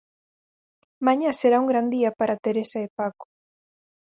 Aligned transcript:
Mañá 1.05 1.31
será 1.39 1.57
un 1.63 1.67
gran 1.71 1.87
día 1.95 2.09
para 2.19 2.41
Teresa 2.45 2.77
e 2.85 2.87
Paco. 2.99 3.25